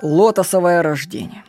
Лотосовое 0.00 0.82
рождение. 0.82 1.42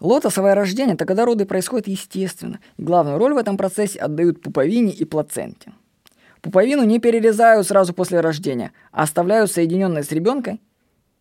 Лотосовое 0.00 0.54
рождение– 0.54 0.94
это 0.96 1.04
когда 1.04 1.26
роды 1.26 1.44
происходят 1.44 1.86
естественно. 1.86 2.60
И 2.78 2.82
главную 2.82 3.18
роль 3.18 3.34
в 3.34 3.36
этом 3.36 3.58
процессе 3.58 3.98
отдают 3.98 4.40
пуповине 4.40 4.92
и 4.92 5.04
плаценте. 5.04 5.72
Пуповину 6.40 6.84
не 6.84 6.98
перерезают 6.98 7.66
сразу 7.66 7.92
после 7.92 8.20
рождения, 8.20 8.72
а 8.90 9.02
оставляют 9.02 9.50
соединенной 9.50 10.02
с 10.02 10.12
ребенком, 10.12 10.60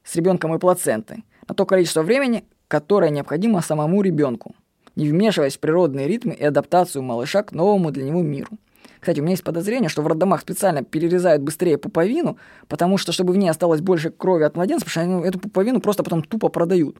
с 0.06 0.16
ребенком 0.16 0.56
и 0.56 0.60
плацентой 0.60 1.26
на 1.50 1.54
то 1.54 1.66
количество 1.66 2.02
времени, 2.02 2.46
которое 2.70 3.10
необходимо 3.10 3.62
самому 3.62 4.02
ребенку, 4.02 4.56
не 4.96 5.10
вмешиваясь 5.10 5.58
в 5.58 5.60
природные 5.60 6.08
ритмы 6.08 6.34
и 6.34 6.46
адаптацию 6.46 7.04
малыша 7.04 7.44
к 7.44 7.52
новому 7.52 7.92
для 7.92 8.06
него 8.06 8.22
миру. 8.22 8.58
Кстати, 9.06 9.20
у 9.20 9.22
меня 9.22 9.34
есть 9.34 9.44
подозрение, 9.44 9.88
что 9.88 10.02
в 10.02 10.08
роддомах 10.08 10.42
специально 10.42 10.84
перерезают 10.84 11.44
быстрее 11.44 11.78
пуповину, 11.78 12.38
потому 12.68 12.98
что, 12.98 13.12
чтобы 13.12 13.34
в 13.34 13.38
ней 13.38 13.48
осталось 13.48 13.80
больше 13.80 14.10
крови 14.10 14.42
от 14.42 14.56
младенца, 14.56 14.84
потому 14.84 14.92
что 14.92 15.02
они 15.02 15.28
эту 15.28 15.38
пуповину 15.38 15.80
просто 15.80 16.02
потом 16.02 16.24
тупо 16.24 16.50
продают. 16.50 16.98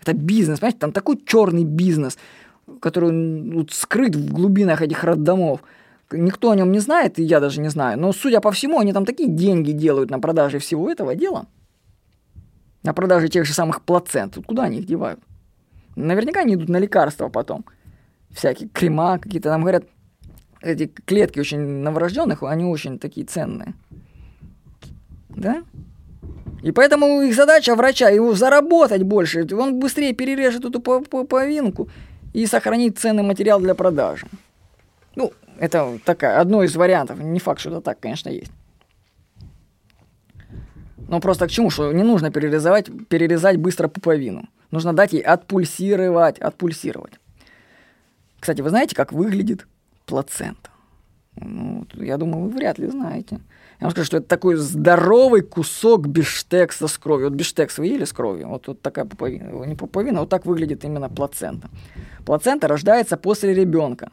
Это 0.00 0.12
бизнес, 0.12 0.60
понимаете, 0.60 0.78
там 0.78 0.92
такой 0.92 1.20
черный 1.26 1.64
бизнес, 1.64 2.16
который 2.78 3.10
ну, 3.10 3.66
скрыт 3.72 4.14
в 4.14 4.32
глубинах 4.32 4.82
этих 4.82 5.02
роддомов. 5.02 5.64
Никто 6.12 6.52
о 6.52 6.54
нем 6.54 6.70
не 6.70 6.78
знает, 6.78 7.18
и 7.18 7.24
я 7.24 7.40
даже 7.40 7.60
не 7.60 7.70
знаю. 7.70 7.98
Но, 7.98 8.12
судя 8.12 8.40
по 8.40 8.52
всему, 8.52 8.78
они 8.78 8.92
там 8.92 9.04
такие 9.04 9.28
деньги 9.28 9.72
делают 9.72 10.10
на 10.10 10.20
продаже 10.20 10.60
всего 10.60 10.88
этого 10.88 11.16
дела. 11.16 11.46
На 12.84 12.94
продаже 12.94 13.26
тех 13.26 13.44
же 13.44 13.52
самых 13.52 13.82
плацент. 13.82 14.36
Вот 14.36 14.46
куда 14.46 14.62
они 14.62 14.78
их 14.78 14.86
девают? 14.86 15.18
Наверняка 15.96 16.42
они 16.42 16.54
идут 16.54 16.68
на 16.68 16.76
лекарства 16.76 17.28
потом. 17.28 17.64
Всякие 18.30 18.68
крема 18.68 19.18
какие-то. 19.18 19.48
Нам 19.48 19.62
говорят, 19.62 19.82
эти 20.60 20.86
клетки 20.86 21.40
очень 21.40 21.60
новорожденных, 21.60 22.42
они 22.42 22.64
очень 22.64 22.98
такие 22.98 23.26
ценные. 23.26 23.74
Да? 25.28 25.62
И 26.62 26.72
поэтому 26.72 27.22
их 27.22 27.34
задача 27.34 27.74
врача 27.74 28.08
его 28.08 28.34
заработать 28.34 29.02
больше. 29.02 29.46
Он 29.54 29.78
быстрее 29.78 30.12
перережет 30.12 30.64
эту 30.64 30.80
половинку 30.80 31.88
и 32.32 32.46
сохранит 32.46 32.98
ценный 32.98 33.22
материал 33.22 33.60
для 33.60 33.74
продажи. 33.74 34.26
Ну, 35.14 35.32
это 35.58 35.98
такая, 36.04 36.40
одно 36.40 36.62
из 36.64 36.74
вариантов. 36.74 37.20
Не 37.20 37.38
факт, 37.38 37.60
что 37.60 37.70
это 37.70 37.80
так, 37.80 38.00
конечно, 38.00 38.28
есть. 38.28 38.50
Но 41.08 41.20
просто 41.20 41.46
к 41.46 41.50
чему? 41.50 41.70
Что 41.70 41.92
не 41.92 42.02
нужно 42.02 42.30
перерезать, 42.30 42.90
перерезать 43.08 43.56
быстро 43.56 43.88
пуповину. 43.88 44.48
Нужно 44.70 44.92
дать 44.92 45.12
ей 45.12 45.22
отпульсировать, 45.22 46.38
отпульсировать. 46.38 47.14
Кстати, 48.40 48.60
вы 48.60 48.68
знаете, 48.68 48.94
как 48.94 49.12
выглядит 49.12 49.66
плацента. 50.08 50.70
Ну, 51.36 51.86
я 51.94 52.16
думаю, 52.16 52.44
вы 52.44 52.50
вряд 52.50 52.78
ли 52.78 52.88
знаете. 52.88 53.40
Я 53.80 53.84
вам 53.86 53.90
скажу, 53.92 54.06
что 54.06 54.16
это 54.16 54.26
такой 54.26 54.56
здоровый 54.56 55.42
кусок 55.42 56.08
биштекса 56.08 56.88
с 56.88 56.98
кровью. 56.98 57.28
Вот 57.28 57.36
биштекс 57.36 57.78
вы 57.78 57.86
ели 57.86 58.04
с 58.04 58.12
кровью? 58.12 58.48
Вот, 58.48 58.66
вот 58.66 58.82
такая 58.82 59.04
пуповина. 59.04 59.66
Не 59.66 59.76
пуповина, 59.76 60.20
вот 60.20 60.30
так 60.30 60.46
выглядит 60.46 60.84
именно 60.84 61.08
плацента. 61.08 61.68
Плацента 62.26 62.66
рождается 62.66 63.16
после 63.16 63.54
ребенка. 63.54 64.10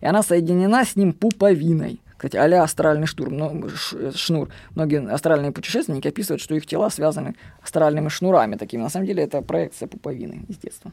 И 0.00 0.06
она 0.06 0.22
соединена 0.22 0.84
с 0.84 0.96
ним 0.96 1.12
пуповиной. 1.12 2.00
Кстати, 2.16 2.36
а 2.36 2.62
астральный 2.62 3.06
штурм, 3.06 3.36
ну, 3.36 3.68
шнур. 4.14 4.48
Многие 4.76 5.12
астральные 5.12 5.50
путешественники 5.50 6.08
описывают, 6.08 6.40
что 6.40 6.54
их 6.54 6.66
тела 6.66 6.88
связаны 6.88 7.34
астральными 7.60 8.08
шнурами 8.08 8.54
такими. 8.54 8.82
На 8.82 8.90
самом 8.90 9.06
деле 9.06 9.24
это 9.24 9.42
проекция 9.42 9.88
пуповины 9.88 10.44
из 10.48 10.56
детства. 10.56 10.92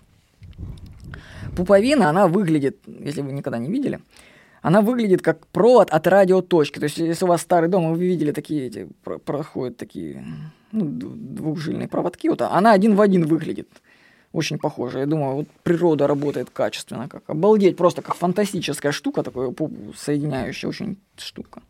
Пуповина, 1.55 2.09
она 2.09 2.27
выглядит, 2.27 2.79
если 2.87 3.21
вы 3.21 3.31
никогда 3.31 3.59
не 3.59 3.69
видели, 3.69 3.99
она 4.61 4.81
выглядит 4.81 5.21
как 5.21 5.47
провод 5.47 5.89
от 5.89 6.07
радиоточки. 6.07 6.79
То 6.79 6.85
есть, 6.85 6.97
если 6.97 7.25
у 7.25 7.27
вас 7.27 7.41
старый 7.41 7.69
дом, 7.69 7.93
вы 7.93 7.99
видели 7.99 8.31
такие 8.31 8.67
эти, 8.67 8.87
проходят 9.03 9.77
такие 9.77 10.23
ну, 10.71 10.85
двухжильные 10.85 11.87
проводки, 11.87 12.29
вот 12.29 12.41
она 12.41 12.71
один 12.71 12.95
в 12.95 13.01
один 13.01 13.25
выглядит. 13.25 13.69
Очень 14.31 14.59
похоже. 14.59 14.99
Я 14.99 15.05
думаю, 15.07 15.35
вот 15.37 15.47
природа 15.63 16.05
работает 16.05 16.51
качественно. 16.51 17.09
Как 17.09 17.23
обалдеть, 17.27 17.77
просто 17.77 18.03
как 18.03 18.15
фантастическая 18.15 18.91
штука, 18.91 19.23
такая 19.23 19.53
соединяющая 19.97 20.69
очень 20.69 20.97
штука. 21.17 21.63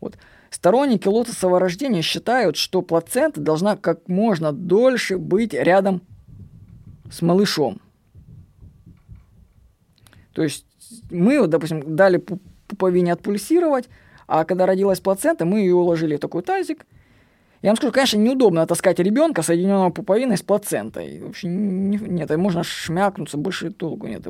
Вот. 0.00 0.16
Сторонники 0.50 1.06
лотосового 1.06 1.60
рождения 1.60 2.02
считают, 2.02 2.56
что 2.56 2.82
плацента 2.82 3.40
должна 3.40 3.76
как 3.76 4.08
можно 4.08 4.52
дольше 4.52 5.16
быть 5.16 5.54
рядом 5.54 6.02
с 7.10 7.22
малышом. 7.22 7.80
То 10.32 10.42
есть 10.42 10.66
мы, 11.10 11.40
вот, 11.40 11.50
допустим, 11.50 11.96
дали 11.96 12.22
пуповине 12.68 13.12
отпульсировать, 13.12 13.88
а 14.26 14.44
когда 14.44 14.66
родилась 14.66 15.00
плацента, 15.00 15.44
мы 15.44 15.60
ее 15.60 15.74
уложили 15.74 16.16
в 16.16 16.20
такой 16.20 16.42
тазик. 16.42 16.86
Я 17.60 17.70
вам 17.70 17.76
скажу, 17.76 17.92
конечно, 17.92 18.18
неудобно 18.18 18.66
таскать 18.66 18.98
ребенка, 18.98 19.42
соединенного 19.42 19.90
пуповиной 19.90 20.36
с 20.36 20.42
плацентой. 20.42 21.20
Вообще 21.20 21.46
не, 21.46 21.96
нет, 21.96 22.36
можно 22.36 22.64
шмякнуться, 22.64 23.36
больше 23.36 23.70
толку 23.70 24.08
нет. 24.08 24.26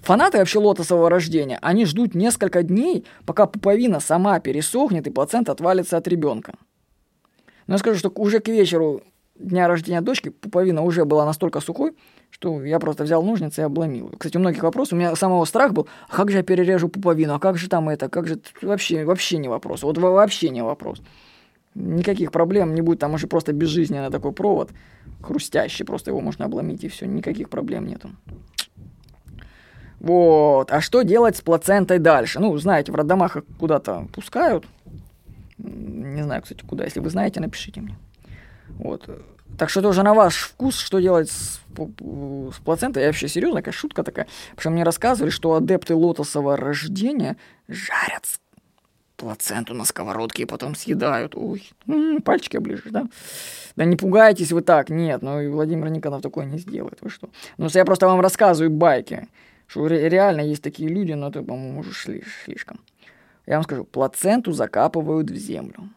Фанаты 0.00 0.38
вообще 0.38 0.58
лотосового 0.58 1.10
рождения, 1.10 1.58
они 1.60 1.84
ждут 1.84 2.14
несколько 2.14 2.62
дней, 2.62 3.04
пока 3.26 3.46
пуповина 3.46 4.00
сама 4.00 4.40
пересохнет 4.40 5.06
и 5.06 5.10
плацента 5.10 5.52
отвалится 5.52 5.98
от 5.98 6.08
ребенка. 6.08 6.54
Но 7.66 7.74
я 7.74 7.78
скажу, 7.78 7.98
что 7.98 8.10
уже 8.14 8.40
к 8.40 8.48
вечеру 8.48 9.02
дня 9.42 9.68
рождения 9.68 10.00
дочки 10.00 10.30
пуповина 10.30 10.82
уже 10.82 11.04
была 11.04 11.26
настолько 11.26 11.60
сухой, 11.60 11.94
что 12.30 12.64
я 12.64 12.78
просто 12.78 13.04
взял 13.04 13.22
ножницы 13.22 13.60
и 13.60 13.64
обломил. 13.64 14.12
Кстати, 14.18 14.36
у 14.36 14.40
многих 14.40 14.62
вопросов, 14.62 14.94
у 14.94 14.96
меня 14.96 15.14
самого 15.16 15.44
страх 15.44 15.72
был, 15.72 15.88
а 16.08 16.16
как 16.16 16.30
же 16.30 16.38
я 16.38 16.42
перережу 16.42 16.88
пуповину, 16.88 17.34
а 17.34 17.38
как 17.38 17.58
же 17.58 17.68
там 17.68 17.88
это, 17.88 18.08
как 18.08 18.26
же... 18.26 18.40
Вообще, 18.62 19.04
вообще 19.04 19.38
не 19.38 19.48
вопрос. 19.48 19.82
Вот 19.82 19.98
вообще 19.98 20.50
не 20.50 20.62
вопрос. 20.62 21.02
Никаких 21.74 22.32
проблем 22.32 22.74
не 22.74 22.82
будет, 22.82 22.98
там 22.98 23.14
уже 23.14 23.26
просто 23.26 23.52
безжизненный 23.52 24.10
такой 24.10 24.32
провод, 24.32 24.70
хрустящий, 25.22 25.84
просто 25.84 26.10
его 26.10 26.20
можно 26.20 26.44
обломить 26.44 26.84
и 26.84 26.88
все, 26.88 27.06
никаких 27.06 27.48
проблем 27.48 27.86
нету. 27.86 28.10
Вот, 30.00 30.70
а 30.72 30.80
что 30.80 31.02
делать 31.02 31.36
с 31.36 31.40
плацентой 31.40 31.98
дальше? 31.98 32.40
Ну, 32.40 32.56
знаете, 32.58 32.92
в 32.92 32.94
роддомах 32.96 33.36
куда-то 33.58 34.08
пускают. 34.12 34.66
Не 35.58 36.22
знаю, 36.22 36.42
кстати, 36.42 36.64
куда. 36.66 36.84
Если 36.84 36.98
вы 36.98 37.08
знаете, 37.08 37.40
напишите 37.40 37.80
мне. 37.80 37.96
Вот. 38.78 39.08
Так 39.58 39.68
что 39.68 39.80
это 39.80 39.88
уже 39.88 40.02
на 40.02 40.14
ваш 40.14 40.36
вкус, 40.36 40.78
что 40.78 40.98
делать 40.98 41.30
с, 41.30 41.60
с 41.76 42.58
плацентой. 42.64 43.02
Я 43.02 43.08
вообще 43.08 43.28
серьезно, 43.28 43.60
какая 43.60 43.72
шутка 43.72 44.02
такая. 44.02 44.26
Что 44.56 44.70
мне 44.70 44.82
рассказывали, 44.82 45.30
что 45.30 45.54
адепты 45.54 45.94
лотосового 45.94 46.56
рождения 46.56 47.36
жарят 47.68 48.24
плаценту 49.22 49.74
на 49.74 49.84
сковородке 49.84 50.42
и 50.42 50.46
потом 50.46 50.74
съедают. 50.74 51.36
Ой, 51.36 51.70
м-м, 51.86 52.22
пальчики 52.22 52.56
оближешь, 52.56 52.90
да? 52.90 53.06
Да 53.76 53.84
не 53.84 53.96
пугайтесь 53.96 54.50
вы 54.50 54.62
так, 54.62 54.90
нет, 54.90 55.22
ну 55.22 55.40
и 55.40 55.46
Владимир 55.46 55.88
Никонов 55.90 56.22
такое 56.22 56.44
не 56.44 56.58
сделает, 56.58 56.98
вы 57.00 57.08
что? 57.08 57.30
Ну, 57.56 57.68
я 57.72 57.84
просто 57.84 58.06
вам 58.06 58.20
рассказываю 58.20 58.70
байки, 58.70 59.28
что 59.68 59.86
реально 59.86 60.40
есть 60.40 60.62
такие 60.62 60.88
люди, 60.88 61.12
но 61.12 61.28
это, 61.28 61.42
по-моему, 61.42 61.80
уже 61.80 61.92
слишком. 61.94 62.80
Я 63.46 63.54
вам 63.54 63.62
скажу, 63.62 63.84
плаценту 63.84 64.52
закапывают 64.52 65.30
в 65.30 65.36
землю. 65.36 65.88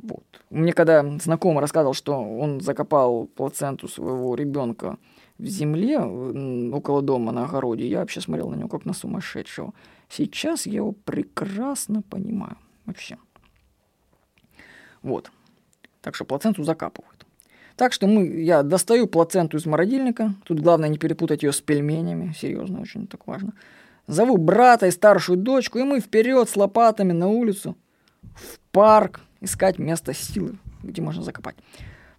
Вот. 0.00 0.24
Мне 0.50 0.72
когда 0.72 1.02
знакомый 1.18 1.60
рассказывал, 1.60 1.94
что 1.94 2.14
он 2.14 2.60
закопал 2.60 3.26
плаценту 3.26 3.88
своего 3.88 4.34
ребенка 4.34 4.96
в 5.38 5.46
земле 5.46 5.98
около 5.98 7.02
дома 7.02 7.32
на 7.32 7.44
огороде, 7.44 7.86
я 7.86 8.00
вообще 8.00 8.20
смотрел 8.20 8.48
на 8.50 8.54
него 8.54 8.68
как 8.68 8.84
на 8.84 8.92
сумасшедшего. 8.92 9.74
Сейчас 10.08 10.66
я 10.66 10.76
его 10.76 10.92
прекрасно 10.92 12.02
понимаю. 12.02 12.56
Вообще. 12.86 13.18
Вот. 15.02 15.30
Так 16.00 16.14
что 16.14 16.24
плаценту 16.24 16.62
закапывают. 16.62 17.26
Так 17.76 17.92
что 17.92 18.06
мы, 18.06 18.26
я 18.26 18.62
достаю 18.62 19.06
плаценту 19.06 19.56
из 19.56 19.66
морозильника. 19.66 20.34
Тут 20.44 20.60
главное 20.60 20.88
не 20.88 20.98
перепутать 20.98 21.42
ее 21.42 21.52
с 21.52 21.60
пельменями. 21.60 22.32
Серьезно, 22.36 22.80
очень 22.80 23.06
так 23.06 23.26
важно. 23.26 23.52
Зову 24.06 24.36
брата 24.36 24.86
и 24.86 24.90
старшую 24.90 25.38
дочку, 25.38 25.78
и 25.78 25.84
мы 25.84 26.00
вперед 26.00 26.48
с 26.48 26.56
лопатами 26.56 27.12
на 27.12 27.28
улицу, 27.28 27.76
в 28.34 28.58
парк, 28.72 29.20
искать 29.40 29.78
место 29.78 30.14
силы, 30.14 30.56
где 30.82 31.02
можно 31.02 31.22
закопать. 31.22 31.56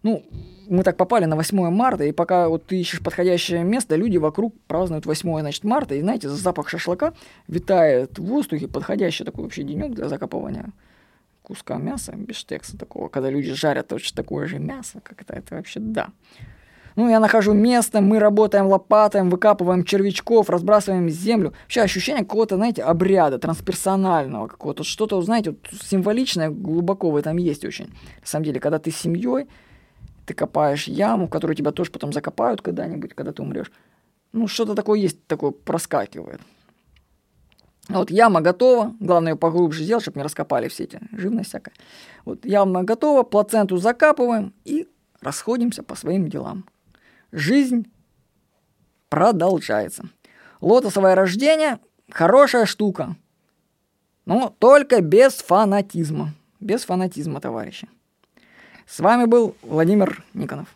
Ну, 0.01 0.25
мы 0.69 0.83
так 0.83 0.95
попали 0.95 1.25
на 1.25 1.35
8 1.35 1.69
марта, 1.71 2.05
и 2.05 2.11
пока 2.13 2.47
вот 2.47 2.65
ты 2.65 2.79
ищешь 2.79 3.01
подходящее 3.01 3.63
место, 3.63 3.95
люди 3.95 4.17
вокруг 4.17 4.55
празднуют 4.67 5.05
8 5.05 5.39
значит, 5.41 5.63
марта, 5.65 5.95
и 5.95 6.01
знаете, 6.01 6.29
запах 6.29 6.69
шашлыка 6.69 7.13
витает 7.47 8.17
в 8.17 8.23
воздухе, 8.23 8.67
подходящий 8.67 9.25
такой 9.25 9.44
вообще 9.44 9.63
денек 9.63 9.94
для 9.94 10.07
закапывания 10.07 10.71
куска 11.49 11.77
мяса, 11.77 12.13
биштекса 12.15 12.77
такого, 12.77 13.09
когда 13.09 13.31
люди 13.31 13.51
жарят 13.53 13.88
точно 13.88 14.15
такое 14.15 14.45
же 14.45 14.59
мясо, 14.59 15.01
как 15.03 15.21
это, 15.23 15.33
это 15.33 15.55
вообще 15.55 15.79
да. 15.79 16.09
Ну, 16.99 17.07
я 17.07 17.21
нахожу 17.21 17.53
место, 17.53 18.01
мы 18.01 18.19
работаем 18.19 18.67
лопатаем, 18.67 19.29
выкапываем 19.29 19.85
червячков, 19.85 20.49
разбрасываем 20.49 21.07
землю. 21.07 21.53
Вообще 21.61 21.79
ощущение 21.79 22.25
какого-то, 22.25 22.57
знаете, 22.57 22.83
обряда, 22.83 23.39
трансперсонального 23.39 24.47
какого-то. 24.47 24.83
Что-то, 24.83 25.21
знаете, 25.21 25.51
вот 25.51 25.59
символичное 25.81 26.49
глубоко 26.49 27.09
в 27.09 27.15
этом 27.15 27.37
есть 27.37 27.63
очень. 27.63 27.85
На 27.85 28.25
самом 28.25 28.43
деле, 28.43 28.59
когда 28.59 28.79
ты 28.79 28.91
с 28.91 28.97
семьей, 28.97 29.47
ты 30.25 30.33
копаешь 30.33 30.89
яму, 30.89 31.27
в 31.27 31.29
которую 31.29 31.55
тебя 31.55 31.71
тоже 31.71 31.89
потом 31.89 32.11
закопают 32.11 32.61
когда-нибудь, 32.61 33.13
когда 33.13 33.31
ты 33.31 33.43
умрешь. 33.43 33.71
Ну, 34.33 34.49
что-то 34.49 34.75
такое 34.75 34.99
есть, 34.99 35.25
такое 35.25 35.51
проскакивает. 35.51 36.41
Вот 37.87 38.11
яма 38.11 38.41
готова, 38.41 38.93
главное 38.99 39.31
ее 39.31 39.37
поглубже 39.37 39.85
сделать, 39.85 40.03
чтобы 40.03 40.19
не 40.19 40.23
раскопали 40.23 40.67
все 40.67 40.83
эти 40.83 40.99
живность 41.13 41.47
всякая. 41.47 41.75
Вот 42.25 42.43
яма 42.43 42.83
готова, 42.83 43.23
плаценту 43.23 43.77
закапываем 43.77 44.53
и 44.65 44.89
расходимся 45.21 45.81
по 45.81 45.95
своим 45.95 46.27
делам. 46.27 46.65
Жизнь 47.31 47.91
продолжается. 49.09 50.09
Лотосовое 50.61 51.15
рождение– 51.15 51.79
хорошая 52.11 52.65
штука, 52.65 53.15
но 54.25 54.55
только 54.59 55.01
без 55.01 55.35
фанатизма. 55.35 56.33
Без 56.59 56.83
фанатизма, 56.83 57.39
товарищи. 57.39 57.87
С 58.85 58.99
вами 58.99 59.25
был 59.25 59.55
Владимир 59.61 60.23
Никонов. 60.33 60.67